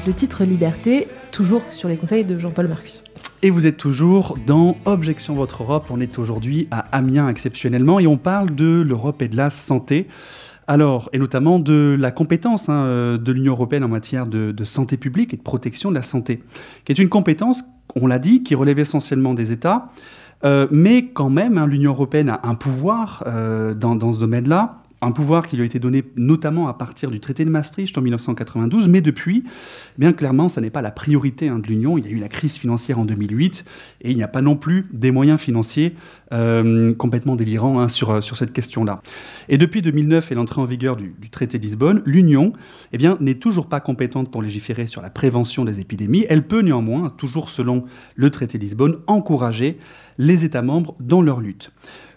le 0.07 0.13
titre 0.13 0.43
Liberté, 0.43 1.07
toujours 1.31 1.61
sur 1.69 1.87
les 1.87 1.97
conseils 1.97 2.25
de 2.25 2.39
Jean-Paul 2.39 2.67
Marcus. 2.67 3.03
Et 3.43 3.49
vous 3.49 3.67
êtes 3.67 3.77
toujours 3.77 4.37
dans 4.47 4.77
Objection 4.85 5.35
Votre 5.35 5.63
Europe. 5.63 5.87
On 5.91 5.99
est 5.99 6.17
aujourd'hui 6.17 6.67
à 6.71 6.79
Amiens 6.95 7.29
exceptionnellement 7.29 7.99
et 7.99 8.07
on 8.07 8.17
parle 8.17 8.55
de 8.55 8.81
l'Europe 8.81 9.21
et 9.21 9.27
de 9.27 9.35
la 9.35 9.49
santé. 9.49 10.07
Alors, 10.67 11.09
et 11.13 11.19
notamment 11.19 11.59
de 11.59 11.95
la 11.99 12.11
compétence 12.11 12.69
hein, 12.69 12.85
euh, 12.85 13.17
de 13.17 13.31
l'Union 13.31 13.53
européenne 13.53 13.83
en 13.83 13.89
matière 13.89 14.25
de, 14.25 14.63
santé 14.63 14.97
publique 14.97 15.33
et 15.33 15.37
de 15.37 15.41
protection 15.41 15.89
de 15.89 15.95
la 15.95 16.03
santé, 16.03 16.41
qui 16.85 16.91
est 16.91 16.99
une 16.99 17.09
compétence, 17.09 17.63
on 17.95 18.07
l'a 18.07 18.19
dit, 18.19 18.43
qui 18.43 18.55
relève 18.55 18.79
essentiellement 18.79 19.33
des 19.33 19.51
États, 19.51 19.89
euh, 20.43 20.67
mais 20.71 21.05
quand 21.05 21.29
même, 21.29 21.57
hein, 21.57 21.67
l'Union 21.67 21.91
européenne 21.91 22.29
a 22.29 22.39
un 22.43 22.55
pouvoir 22.55 23.23
euh, 23.27 23.73
dans, 23.73 23.95
dans, 23.95 24.13
ce 24.13 24.19
domaine-là 24.19 24.80
un 25.01 25.11
pouvoir 25.11 25.47
qui 25.47 25.55
lui 25.55 25.63
a 25.63 25.65
été 25.65 25.79
donné 25.79 26.03
notamment 26.15 26.67
à 26.67 26.73
partir 26.73 27.09
du 27.09 27.19
traité 27.19 27.43
de 27.43 27.49
Maastricht 27.49 27.97
en 27.97 28.01
1992, 28.01 28.87
mais 28.87 29.01
depuis, 29.01 29.43
bien 29.97 30.13
clairement, 30.13 30.47
ça 30.47 30.61
n'est 30.61 30.69
pas 30.69 30.81
la 30.81 30.91
priorité 30.91 31.49
hein, 31.49 31.59
de 31.59 31.67
l'Union. 31.67 31.97
Il 31.97 32.05
y 32.05 32.07
a 32.07 32.11
eu 32.11 32.19
la 32.19 32.29
crise 32.29 32.57
financière 32.57 32.99
en 32.99 33.05
2008 33.05 33.65
et 34.01 34.11
il 34.11 34.15
n'y 34.15 34.23
a 34.23 34.27
pas 34.27 34.41
non 34.41 34.55
plus 34.55 34.87
des 34.93 35.11
moyens 35.11 35.39
financiers 35.39 35.95
euh, 36.33 36.93
complètement 36.93 37.35
délirants 37.35 37.79
hein, 37.79 37.87
sur, 37.87 38.11
euh, 38.11 38.21
sur 38.21 38.37
cette 38.37 38.53
question-là. 38.53 39.01
Et 39.49 39.57
depuis 39.57 39.81
2009 39.81 40.31
et 40.31 40.35
l'entrée 40.35 40.61
en 40.61 40.65
vigueur 40.65 40.95
du, 40.95 41.13
traité 41.31 41.57
de 41.57 41.63
Lisbonne, 41.63 42.03
l'Union 42.05 42.53
eh 42.93 42.97
n'est 43.19 43.35
toujours 43.35 43.67
pas 43.67 43.79
compétente 43.79 44.29
pour 44.29 44.41
légiférer 44.41 44.85
sur 44.85 45.01
la 45.01 45.09
prévention 45.09 45.65
des 45.65 45.79
épidémies. 45.79 46.25
Elle 46.29 46.47
peut 46.47 46.61
néanmoins, 46.61 47.09
toujours 47.09 47.49
selon 47.49 47.85
le 48.15 48.29
traité 48.29 48.57
de 48.57 48.63
Lisbonne, 48.63 48.97
encourager 49.07 49.79
les 50.17 50.45
États 50.45 50.61
membres 50.61 50.95
dans 50.99 51.21
leur 51.21 51.39
lutte. 51.39 51.71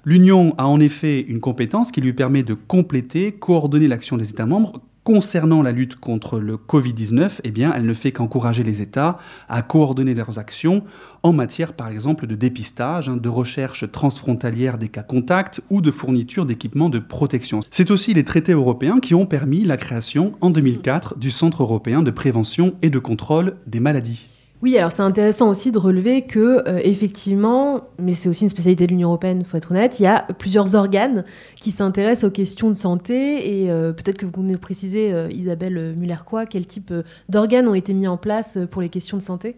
L'Union 0.06 0.54
a 0.58 0.66
en 0.66 0.80
effet 0.80 1.23
une 1.23 1.40
compétence 1.40 1.90
qui 1.90 2.02
lui 2.02 2.12
permet 2.12 2.42
de 2.42 2.52
compléter, 2.52 3.32
coordonner 3.32 3.88
l'action 3.88 4.18
des 4.18 4.28
États 4.28 4.44
membres. 4.44 4.82
Concernant 5.02 5.62
la 5.62 5.73
lutte 5.73 5.96
contre 5.96 6.38
le 6.38 6.56
Covid-19, 6.56 7.40
eh 7.44 7.52
elle 7.75 7.87
ne 7.87 7.92
fait 7.94 8.12
qu'encourager 8.12 8.62
les 8.62 8.82
États 8.82 9.18
à 9.49 9.62
coordonner 9.62 10.14
leurs 10.14 10.38
actions 10.38 10.82
en 11.23 11.32
matière, 11.32 11.73
par 11.73 11.88
exemple, 11.88 12.26
de 12.26 12.34
dépistage, 12.34 13.08
hein, 13.08 13.16
de 13.16 13.28
recherche 13.30 13.90
transfrontalière 13.90 14.76
des 14.76 14.88
cas 14.88 15.02
contacts 15.02 15.62
ou 15.70 15.80
de 15.80 15.90
fourniture 15.90 16.44
d'équipements 16.44 16.90
de 16.90 16.99
protection. 16.99 17.61
C'est 17.70 17.90
aussi 17.90 18.12
les 18.12 18.25
traités 18.25 18.52
européens 18.52 19.00
qui 19.00 19.14
ont 19.14 19.26
permis 19.26 19.64
la 19.64 19.78
création, 19.78 20.32
en 20.42 20.50
2004, 20.50 21.18
du 21.18 21.30
Centre 21.30 21.62
européen 21.62 22.02
de 22.02 22.11
prévention 22.11 22.75
et 22.82 22.90
de 22.90 22.99
contrôle 22.99 23.56
des 23.66 23.80
maladies. 23.80 24.34
Oui, 24.64 24.78
alors 24.78 24.92
c'est 24.92 25.02
intéressant 25.02 25.50
aussi 25.50 25.73
de 25.73 25.78
relever 25.78 26.23
que, 26.23 26.66
euh, 26.66 26.80
effectivement, 26.83 27.83
mais 27.99 28.14
c'est 28.14 28.30
aussi 28.30 28.44
une 28.44 28.49
spécialité 28.49 28.87
de 28.87 28.92
l'Union 28.92 29.09
européenne, 29.09 29.40
il 29.42 29.44
faut 29.44 29.59
être 29.59 29.73
honnête, 29.73 30.00
il 30.00 30.04
y 30.04 30.06
a 30.06 30.23
plusieurs 30.38 30.75
organes 30.75 31.26
qui 31.54 31.71
s'intéressent 31.71 32.30
aux 32.30 32.33
questions 32.33 32.71
de 32.71 32.78
santé 32.78 33.61
et 33.61 33.71
euh, 33.71 33.92
peut-être 33.92 34.16
que 34.16 34.25
vous 34.25 34.33
venez 34.40 34.54
de 34.54 34.59
préciser, 34.59 35.12
euh, 35.12 35.28
Isabelle 35.30 35.94
Muller-Quoi, 35.99 36.47
quel 36.47 36.66
type 36.66 36.94
d'organes 37.28 37.68
ont 37.68 37.75
été 37.75 37.92
mis 37.92 38.09
en 38.09 38.16
place 38.16 38.56
pour 38.71 38.80
les 38.80 38.88
questions 38.88 39.18
de 39.18 39.23
santé? 39.23 39.56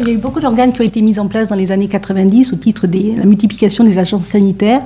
Il 0.00 0.06
y 0.06 0.10
a 0.10 0.14
eu 0.14 0.18
beaucoup 0.18 0.38
d'organes 0.38 0.72
qui 0.72 0.80
ont 0.80 0.84
été 0.84 1.02
mis 1.02 1.18
en 1.18 1.26
place 1.26 1.48
dans 1.48 1.56
les 1.56 1.72
années 1.72 1.88
90 1.88 2.52
au 2.52 2.56
titre 2.56 2.86
de 2.86 3.18
la 3.18 3.24
multiplication 3.24 3.82
des 3.82 3.98
agences 3.98 4.26
sanitaires. 4.26 4.82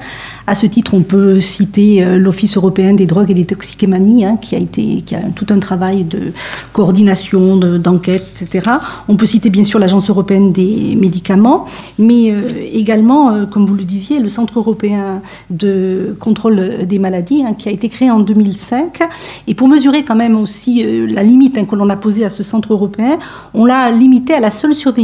À 0.46 0.54
ce 0.54 0.64
titre, 0.64 0.94
on 0.94 1.02
peut 1.02 1.38
citer 1.38 2.02
euh, 2.02 2.18
l'Office 2.18 2.56
européen 2.56 2.94
des 2.94 3.04
drogues 3.04 3.30
et 3.30 3.34
des 3.34 3.44
toxicomanies, 3.44 4.24
hein, 4.24 4.38
qui 4.40 4.54
a 4.54 4.58
été, 4.58 5.02
qui 5.02 5.14
a 5.14 5.20
tout 5.36 5.46
un 5.50 5.58
travail 5.58 6.04
de 6.04 6.32
coordination, 6.72 7.56
d'enquête, 7.56 8.40
etc. 8.40 8.70
On 9.06 9.16
peut 9.16 9.26
citer 9.26 9.50
bien 9.50 9.64
sûr 9.64 9.78
l'Agence 9.78 10.08
européenne 10.08 10.50
des 10.50 10.96
médicaments, 10.96 11.66
mais 11.98 12.30
euh, 12.30 12.48
également, 12.72 13.34
euh, 13.34 13.44
comme 13.44 13.66
vous 13.66 13.74
le 13.74 13.84
disiez, 13.84 14.18
le 14.18 14.30
Centre 14.30 14.58
européen 14.58 15.20
de 15.50 16.16
contrôle 16.20 16.86
des 16.86 16.98
maladies, 16.98 17.44
hein, 17.46 17.52
qui 17.52 17.68
a 17.68 17.72
été 17.72 17.90
créé 17.90 18.10
en 18.10 18.20
2005. 18.20 19.02
Et 19.46 19.54
pour 19.54 19.68
mesurer 19.68 20.04
quand 20.04 20.16
même 20.16 20.36
aussi 20.36 21.06
la 21.06 21.22
limite 21.22 21.58
hein, 21.58 21.66
que 21.66 21.76
l'on 21.76 21.90
a 21.90 21.96
posée 21.96 22.24
à 22.24 22.30
ce 22.30 22.42
centre 22.42 22.72
européen, 22.72 23.18
on 23.52 23.66
l'a 23.66 23.90
limité 23.90 24.32
à 24.32 24.40
la 24.40 24.50
seule 24.50 24.74
surveillance 24.74 25.01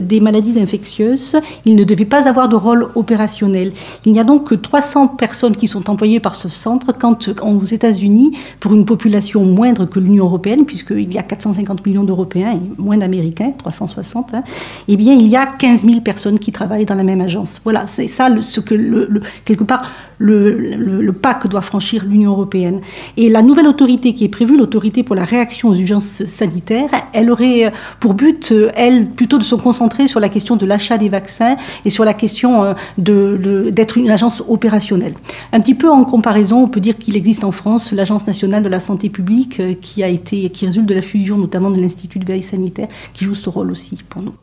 des 0.00 0.20
maladies 0.20 0.60
infectieuses. 0.60 1.36
Il 1.64 1.76
ne 1.76 1.84
devait 1.84 2.04
pas 2.04 2.28
avoir 2.28 2.48
de 2.48 2.56
rôle 2.56 2.88
opérationnel. 2.94 3.72
Il 4.04 4.12
n'y 4.12 4.20
a 4.20 4.24
donc 4.24 4.48
que 4.48 4.54
300 4.54 5.08
personnes 5.08 5.56
qui 5.56 5.66
sont 5.66 5.90
employées 5.90 6.20
par 6.20 6.34
ce 6.34 6.48
centre, 6.48 6.92
quand 6.92 7.28
aux 7.42 7.64
États-Unis, 7.64 8.36
pour 8.60 8.74
une 8.74 8.84
population 8.84 9.44
moindre 9.44 9.86
que 9.86 9.98
l'Union 9.98 10.24
européenne, 10.24 10.64
puisqu'il 10.64 11.12
y 11.12 11.18
a 11.18 11.22
450 11.22 11.84
millions 11.86 12.04
d'Européens 12.04 12.52
et 12.52 12.80
moins 12.80 12.98
d'Américains, 12.98 13.52
360, 13.56 14.34
hein, 14.34 14.42
eh 14.88 14.96
bien, 14.96 15.14
il 15.14 15.28
y 15.28 15.36
a 15.36 15.46
15 15.46 15.84
000 15.84 16.00
personnes 16.00 16.38
qui 16.38 16.52
travaillent 16.52 16.86
dans 16.86 16.94
la 16.94 17.04
même 17.04 17.20
agence. 17.20 17.60
Voilà, 17.64 17.86
c'est 17.86 18.08
ça 18.08 18.28
ce 18.40 18.60
que, 18.60 18.74
le, 18.74 19.22
quelque 19.44 19.64
part, 19.64 19.90
le, 20.18 21.10
pas 21.10 21.34
que 21.34 21.48
doit 21.48 21.60
franchir 21.60 22.04
l'Union 22.04 22.32
européenne. 22.32 22.80
Et 23.16 23.28
la 23.28 23.42
nouvelle 23.42 23.66
autorité 23.66 24.14
qui 24.14 24.24
est 24.24 24.28
prévue, 24.28 24.56
l'autorité 24.56 25.02
pour 25.02 25.14
la 25.14 25.24
réaction 25.24 25.68
aux 25.68 25.74
urgences 25.74 26.24
sanitaires, 26.24 26.90
elle 27.12 27.30
aurait 27.30 27.72
pour 28.00 28.14
but, 28.14 28.54
elle, 28.74 29.08
plutôt 29.08 29.38
de 29.38 29.44
se 29.44 29.54
concentrer 29.54 30.06
sur 30.06 30.20
la 30.20 30.28
question 30.28 30.56
de 30.56 30.66
l'achat 30.66 30.98
des 30.98 31.08
vaccins 31.08 31.56
et 31.84 31.90
sur 31.90 32.04
la 32.04 32.14
question 32.14 32.64
euh, 32.64 33.70
d'être 33.70 33.98
une 33.98 34.10
agence 34.10 34.42
opérationnelle. 34.48 35.14
Un 35.52 35.60
petit 35.60 35.74
peu 35.74 35.90
en 35.90 36.04
comparaison, 36.04 36.64
on 36.64 36.68
peut 36.68 36.80
dire 36.80 36.98
qu'il 36.98 37.16
existe 37.16 37.44
en 37.44 37.52
France 37.52 37.92
l'Agence 37.92 38.26
nationale 38.26 38.62
de 38.62 38.68
la 38.68 38.80
santé 38.80 39.08
publique 39.08 39.60
euh, 39.60 39.74
qui 39.74 40.02
a 40.02 40.08
été, 40.08 40.50
qui 40.50 40.66
résulte 40.66 40.86
de 40.86 40.94
la 40.94 41.02
fusion 41.02 41.38
notamment 41.38 41.70
de 41.70 41.80
l'Institut 41.80 42.18
de 42.18 42.26
veille 42.26 42.42
sanitaire, 42.42 42.88
qui 43.12 43.24
joue 43.24 43.34
ce 43.34 43.48
rôle 43.48 43.70
aussi 43.70 44.02
pour 44.08 44.22
nous. 44.22 44.34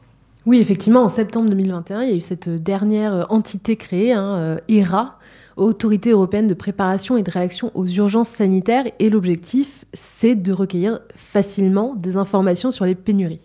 Oui, 0.46 0.60
effectivement, 0.60 1.04
en 1.04 1.10
septembre 1.10 1.50
2021, 1.50 2.04
il 2.04 2.10
y 2.10 2.14
a 2.14 2.16
eu 2.16 2.22
cette 2.22 2.50
dernière 2.50 3.28
entité 3.30 3.76
créée, 3.76 4.14
hein, 4.14 4.58
ERA, 4.68 5.20
Autorité 5.60 6.12
européenne 6.12 6.48
de 6.48 6.54
préparation 6.54 7.18
et 7.18 7.24
de 7.24 7.30
réaction 7.30 7.72
aux 7.74 7.88
urgences 7.88 8.30
sanitaires, 8.30 8.86
et 9.00 9.10
l'objectif, 9.10 9.86
c'est 9.94 10.36
de 10.36 10.52
recueillir 10.54 11.02
facilement 11.16 11.96
des 11.96 12.18
informations 12.18 12.72
sur 12.72 12.86
les 12.86 12.96
pénuries. 12.96 13.42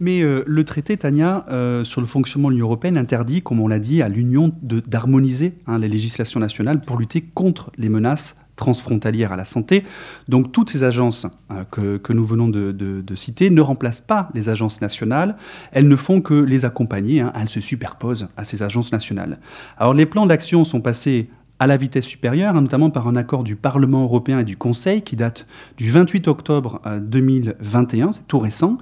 Mais 0.00 0.22
euh, 0.22 0.42
le 0.46 0.64
traité, 0.64 0.96
Tania, 0.96 1.44
euh, 1.50 1.84
sur 1.84 2.00
le 2.00 2.06
fonctionnement 2.06 2.48
de 2.48 2.54
l'Union 2.54 2.66
européenne 2.66 2.96
interdit, 2.96 3.42
comme 3.42 3.60
on 3.60 3.68
l'a 3.68 3.78
dit, 3.78 4.02
à 4.02 4.08
l'Union 4.08 4.52
d'harmoniser 4.62 5.54
hein, 5.66 5.78
les 5.78 5.88
législations 5.88 6.40
nationales 6.40 6.80
pour 6.80 6.98
lutter 6.98 7.22
contre 7.22 7.70
les 7.78 7.88
menaces 7.88 8.36
transfrontalières 8.64 9.32
à 9.32 9.36
la 9.36 9.44
santé. 9.44 9.84
Donc 10.28 10.50
toutes 10.50 10.70
ces 10.70 10.84
agences 10.84 11.26
hein, 11.50 11.66
que, 11.70 12.12
nous 12.12 12.24
venons 12.24 12.48
de, 12.48 13.14
citer 13.14 13.50
ne 13.50 13.60
remplacent 13.60 14.00
pas 14.00 14.30
les 14.34 14.48
agences 14.48 14.80
nationales, 14.80 15.36
elles 15.72 15.86
ne 15.86 15.96
font 15.96 16.22
que 16.22 16.34
les 16.34 16.64
accompagner, 16.64 17.20
hein. 17.20 17.32
elles 17.38 17.50
se 17.50 17.60
superposent 17.60 18.28
à 18.38 18.44
ces 18.44 18.62
agences 18.62 18.90
nationales. 18.90 19.38
Alors 19.76 19.92
les 19.92 20.06
plans 20.06 20.24
d'action 20.24 20.64
sont 20.64 20.80
passés 20.80 21.28
à 21.58 21.66
la 21.66 21.76
vitesse 21.76 22.06
supérieure, 22.06 22.56
hein, 22.56 22.62
notamment 22.62 22.90
par 22.90 23.06
un 23.06 23.16
accord 23.16 23.44
du 23.44 23.54
Parlement 23.54 24.02
européen 24.02 24.38
et 24.38 24.44
du 24.44 24.56
Conseil 24.56 25.02
qui 25.02 25.14
date 25.14 25.46
du 25.76 25.90
28 25.90 26.26
octobre 26.26 26.80
2021, 27.02 28.08
euh, 28.08 28.12
c'est 28.12 28.26
tout 28.26 28.38
récent, 28.38 28.78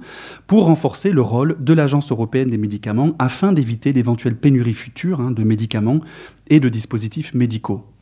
pour 0.47 0.65
renforcer 0.65 1.11
le 1.11 1.21
rôle 1.21 1.57
de 1.59 1.73
l'Agence 1.73 2.11
européenne 2.11 2.49
des 2.49 2.57
médicaments 2.57 3.11
afin 3.19 3.51
d'éviter 3.51 3.93
d'éventuelles 3.93 4.37
pénuries 4.37 4.73
futures 4.73 5.19
hein, 5.21 5.31
de 5.31 5.43
médicaments 5.43 5.99
et 6.47 6.59
de 6.59 6.69
dispositifs 6.69 7.33
médicaux. 7.33 7.92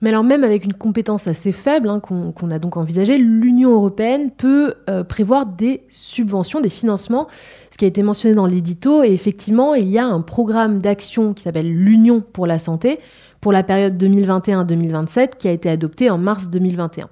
Mais 0.00 0.10
alors 0.10 0.24
même 0.24 0.44
avec 0.44 0.64
une 0.64 0.74
compétence 0.74 1.26
assez 1.26 1.52
faible 1.52 1.88
hein, 1.88 2.00
qu'on 2.00 2.50
a 2.50 2.58
donc 2.58 2.76
envisagé, 2.76 3.16
l'Union 3.16 3.72
européenne 3.72 4.30
peut 4.30 4.74
euh, 4.90 5.02
prévoir 5.02 5.46
des 5.46 5.82
subventions, 5.88 6.60
des 6.60 6.68
financements, 6.68 7.26
ce 7.70 7.78
qui 7.78 7.84
a 7.84 7.88
été 7.88 8.02
mentionné 8.02 8.34
dans 8.34 8.46
l'édito. 8.46 9.02
Et 9.02 9.12
effectivement, 9.12 9.74
il 9.74 9.88
y 9.88 9.98
a 9.98 10.04
un 10.04 10.20
programme 10.20 10.80
d'action 10.80 11.32
qui 11.32 11.42
s'appelle 11.42 11.72
l'Union 11.72 12.20
pour 12.20 12.46
la 12.46 12.58
santé, 12.58 12.98
pour 13.40 13.52
la 13.52 13.62
période 13.62 14.02
2021-2027 14.02 15.36
qui 15.38 15.48
a 15.48 15.52
été 15.52 15.70
adopté 15.70 16.10
en 16.10 16.18
mars 16.18 16.50
2021. 16.50 17.08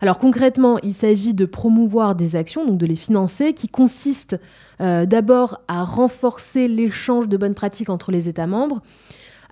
Alors 0.00 0.18
concrètement, 0.18 0.78
il 0.82 0.92
s'agit 0.92 1.32
de 1.32 1.46
promouvoir 1.46 2.14
des 2.14 2.36
actions, 2.36 2.66
donc 2.66 2.76
de 2.78 2.86
les 2.86 2.96
financer, 2.96 3.54
qui 3.54 3.68
consistent 3.68 4.38
euh, 4.80 5.06
d'abord 5.06 5.62
à 5.68 5.84
renforcer 5.84 6.68
l'échange 6.68 7.28
de 7.28 7.36
bonnes 7.38 7.54
pratiques 7.54 7.88
entre 7.88 8.12
les 8.12 8.28
États 8.28 8.46
membres, 8.46 8.82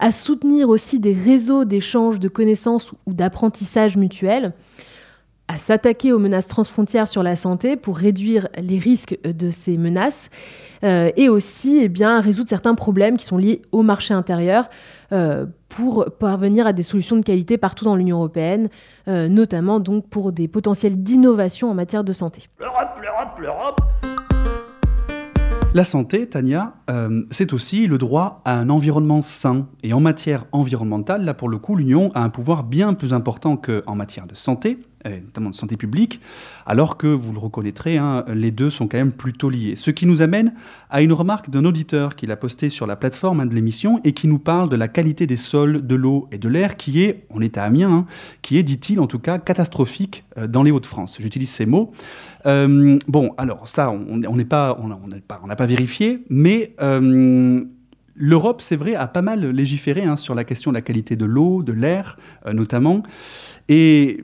à 0.02 0.10
soutenir 0.10 0.68
aussi 0.68 0.98
des 0.98 1.12
réseaux 1.12 1.64
d'échange 1.64 2.18
de 2.18 2.26
connaissances 2.26 2.90
ou 3.06 3.14
d'apprentissage 3.14 3.96
mutuel, 3.96 4.52
à 5.46 5.58
s'attaquer 5.58 6.12
aux 6.12 6.18
menaces 6.18 6.48
transfrontières 6.48 7.06
sur 7.06 7.22
la 7.22 7.36
santé 7.36 7.76
pour 7.76 7.98
réduire 7.98 8.48
les 8.58 8.78
risques 8.78 9.16
de 9.22 9.52
ces 9.52 9.78
menaces, 9.78 10.28
euh, 10.82 11.12
et 11.16 11.28
aussi 11.28 11.78
eh 11.82 11.88
bien, 11.88 12.20
résoudre 12.20 12.48
certains 12.48 12.74
problèmes 12.74 13.16
qui 13.16 13.24
sont 13.24 13.38
liés 13.38 13.62
au 13.70 13.82
marché 13.82 14.12
intérieur, 14.12 14.66
euh, 15.12 15.46
pour 15.68 16.06
parvenir 16.18 16.66
à 16.66 16.72
des 16.72 16.82
solutions 16.82 17.14
de 17.14 17.22
qualité 17.22 17.56
partout 17.56 17.84
dans 17.84 17.94
l'Union 17.94 18.16
européenne, 18.16 18.70
euh, 19.06 19.28
notamment 19.28 19.78
donc 19.78 20.08
pour 20.08 20.32
des 20.32 20.48
potentiels 20.48 21.00
d'innovation 21.00 21.70
en 21.70 21.74
matière 21.74 22.02
de 22.02 22.12
santé. 22.12 22.48
L'Europe, 22.58 22.98
l'Europe, 23.00 23.38
l'Europe 23.38 23.80
la 25.74 25.84
santé, 25.84 26.28
Tania, 26.28 26.74
euh, 26.90 27.22
c'est 27.30 27.54
aussi 27.54 27.86
le 27.86 27.96
droit 27.96 28.42
à 28.44 28.58
un 28.58 28.68
environnement 28.68 29.22
sain. 29.22 29.68
Et 29.82 29.94
en 29.94 30.00
matière 30.00 30.44
environnementale, 30.52 31.24
là 31.24 31.32
pour 31.32 31.48
le 31.48 31.58
coup, 31.58 31.76
l'Union 31.76 32.10
a 32.14 32.22
un 32.22 32.28
pouvoir 32.28 32.64
bien 32.64 32.92
plus 32.92 33.14
important 33.14 33.56
qu'en 33.56 33.94
matière 33.94 34.26
de 34.26 34.34
santé. 34.34 34.78
Notamment 35.04 35.50
de 35.50 35.54
santé 35.54 35.76
publique, 35.76 36.20
alors 36.66 36.96
que, 36.96 37.06
vous 37.06 37.32
le 37.32 37.38
reconnaîtrez, 37.38 37.98
hein, 37.98 38.24
les 38.28 38.50
deux 38.50 38.70
sont 38.70 38.88
quand 38.88 38.98
même 38.98 39.12
plutôt 39.12 39.50
liés. 39.50 39.74
Ce 39.76 39.90
qui 39.90 40.06
nous 40.06 40.22
amène 40.22 40.54
à 40.90 41.02
une 41.02 41.12
remarque 41.12 41.50
d'un 41.50 41.64
auditeur 41.64 42.16
qu'il 42.16 42.30
a 42.30 42.36
posté 42.36 42.68
sur 42.68 42.86
la 42.86 42.96
plateforme 42.96 43.40
hein, 43.40 43.46
de 43.46 43.54
l'émission 43.54 44.00
et 44.04 44.12
qui 44.12 44.28
nous 44.28 44.38
parle 44.38 44.68
de 44.68 44.76
la 44.76 44.88
qualité 44.88 45.26
des 45.26 45.36
sols, 45.36 45.86
de 45.86 45.94
l'eau 45.94 46.28
et 46.32 46.38
de 46.38 46.48
l'air 46.48 46.76
qui 46.76 47.02
est, 47.02 47.26
on 47.30 47.40
est 47.40 47.58
à 47.58 47.64
Amiens, 47.64 47.90
hein, 47.90 48.06
qui 48.42 48.58
est, 48.58 48.62
dit-il 48.62 49.00
en 49.00 49.06
tout 49.06 49.18
cas, 49.18 49.38
catastrophique 49.38 50.24
euh, 50.38 50.46
dans 50.46 50.62
les 50.62 50.70
Hauts-de-France. 50.70 51.16
J'utilise 51.20 51.50
ces 51.50 51.66
mots. 51.66 51.92
Euh, 52.46 52.98
bon, 53.08 53.34
alors 53.38 53.68
ça, 53.68 53.90
on 53.90 54.16
n'est 54.18 54.44
pas, 54.44 54.78
on 54.82 55.46
n'a 55.46 55.56
pas, 55.56 55.66
vérifié, 55.66 56.24
mais 56.28 56.74
euh, 56.80 57.64
L'Europe, 58.14 58.60
c'est 58.60 58.76
vrai, 58.76 58.94
a 58.94 59.06
pas 59.06 59.22
mal 59.22 59.48
légiféré 59.48 60.04
sur 60.16 60.34
la 60.34 60.44
question 60.44 60.70
de 60.70 60.74
la 60.74 60.82
qualité 60.82 61.16
de 61.16 61.24
l'eau, 61.24 61.62
de 61.62 61.72
l'air 61.72 62.18
notamment. 62.52 63.02
Et 63.70 64.22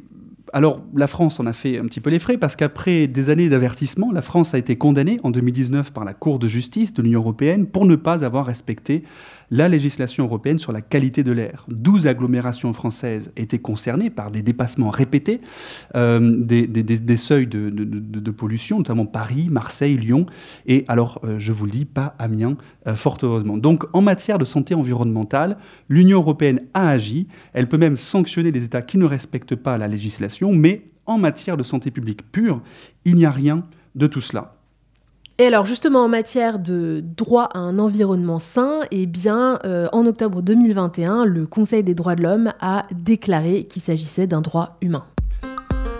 alors, 0.52 0.82
la 0.94 1.06
France 1.06 1.40
en 1.40 1.46
a 1.46 1.52
fait 1.52 1.78
un 1.78 1.84
petit 1.84 2.00
peu 2.00 2.10
les 2.10 2.18
frais 2.18 2.38
parce 2.38 2.56
qu'après 2.56 3.06
des 3.06 3.30
années 3.30 3.48
d'avertissement, 3.48 4.12
la 4.12 4.22
France 4.22 4.54
a 4.54 4.58
été 4.58 4.76
condamnée 4.76 5.18
en 5.22 5.30
2019 5.30 5.92
par 5.92 6.04
la 6.04 6.14
Cour 6.14 6.38
de 6.38 6.48
justice 6.48 6.94
de 6.94 7.02
l'Union 7.02 7.20
européenne 7.20 7.66
pour 7.66 7.86
ne 7.86 7.96
pas 7.96 8.24
avoir 8.24 8.46
respecté 8.46 9.04
la 9.50 9.68
législation 9.68 10.24
européenne 10.24 10.58
sur 10.58 10.72
la 10.72 10.80
qualité 10.80 11.22
de 11.22 11.32
l'air. 11.32 11.64
12 11.68 12.06
agglomérations 12.06 12.72
françaises 12.72 13.32
étaient 13.36 13.58
concernées 13.58 14.10
par 14.10 14.30
des 14.30 14.42
dépassements 14.42 14.90
répétés 14.90 15.40
euh, 15.94 16.20
des, 16.20 17.16
seuils 17.16 17.46
de, 17.46 18.30
pollution, 18.30 18.78
notamment 18.78 19.06
Paris, 19.06 19.48
Marseille, 19.50 19.96
Lyon, 19.96 20.26
et 20.66 20.84
alors, 20.88 21.20
euh, 21.24 21.38
je 21.38 21.52
vous 21.52 21.64
le 21.64 21.70
dis, 21.70 21.84
pas 21.84 22.14
Amiens, 22.18 22.56
euh, 22.86 22.94
fort 22.94 23.18
heureusement. 23.22 23.56
Donc, 23.56 23.84
en 23.92 24.02
matière 24.02 24.38
de 24.38 24.44
santé 24.44 24.74
environnementale, 24.74 25.56
l'Union 25.88 26.18
européenne 26.18 26.62
a 26.74 26.90
agi. 26.90 27.26
Elle 27.52 27.68
peut 27.68 27.78
même 27.78 27.96
sanctionner 27.96 28.52
les 28.52 28.64
États 28.64 28.82
qui 28.82 28.98
ne 28.98 29.04
respectent 29.04 29.56
pas 29.56 29.78
la 29.78 29.88
législation, 29.88 30.52
mais 30.52 30.90
en 31.06 31.18
matière 31.18 31.56
de 31.56 31.62
santé 31.62 31.90
publique 31.90 32.30
pure, 32.30 32.62
il 33.04 33.14
n'y 33.14 33.24
a 33.24 33.30
rien 33.30 33.64
de 33.94 34.06
tout 34.06 34.20
cela. 34.20 34.57
Et 35.40 35.46
alors 35.46 35.66
justement 35.66 36.02
en 36.02 36.08
matière 36.08 36.58
de 36.58 37.00
droit 37.00 37.44
à 37.54 37.60
un 37.60 37.78
environnement 37.78 38.40
sain, 38.40 38.80
eh 38.90 39.06
bien 39.06 39.60
euh, 39.64 39.86
en 39.92 40.04
octobre 40.04 40.42
2021, 40.42 41.26
le 41.26 41.46
Conseil 41.46 41.84
des 41.84 41.94
droits 41.94 42.16
de 42.16 42.24
l'homme 42.24 42.52
a 42.60 42.82
déclaré 42.90 43.62
qu'il 43.64 43.80
s'agissait 43.80 44.26
d'un 44.26 44.40
droit 44.40 44.78
humain. 44.82 45.04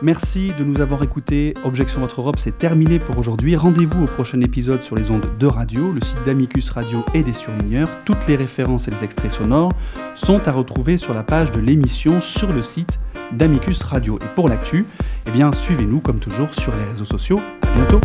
Merci 0.02 0.52
de 0.58 0.64
nous 0.64 0.80
avoir 0.80 1.04
écoutés. 1.04 1.54
Objection 1.64 2.00
Votre 2.00 2.20
Europe, 2.20 2.40
c'est 2.40 2.58
terminé 2.58 2.98
pour 2.98 3.16
aujourd'hui. 3.16 3.54
Rendez-vous 3.54 4.04
au 4.04 4.06
prochain 4.06 4.40
épisode 4.40 4.82
sur 4.82 4.96
les 4.96 5.10
ondes 5.10 5.26
de 5.38 5.46
radio, 5.46 5.92
le 5.92 6.00
site 6.00 6.22
d'Amicus 6.24 6.70
Radio 6.70 7.04
et 7.14 7.22
des 7.22 7.32
surligneurs. 7.32 7.90
Toutes 8.04 8.26
les 8.26 8.36
références 8.36 8.88
et 8.88 8.90
les 8.90 9.04
extraits 9.04 9.30
sonores 9.30 9.72
sont 10.16 10.46
à 10.48 10.52
retrouver 10.52 10.98
sur 10.98 11.14
la 11.14 11.22
page 11.22 11.52
de 11.52 11.60
l'émission 11.60 12.20
sur 12.20 12.52
le 12.52 12.62
site 12.62 12.98
d'Amicus 13.32 13.82
Radio. 13.82 14.18
Et 14.22 14.28
pour 14.34 14.48
l'actu, 14.48 14.86
eh 15.26 15.30
bien 15.30 15.52
suivez-nous 15.52 16.00
comme 16.00 16.18
toujours 16.18 16.54
sur 16.54 16.74
les 16.76 16.84
réseaux 16.84 17.04
sociaux. 17.04 17.40
À 17.62 17.70
bientôt. 17.70 18.00